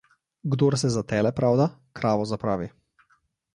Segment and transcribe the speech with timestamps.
[0.53, 1.69] Kdor se za tele pravda,
[1.99, 2.71] kravo zapravi.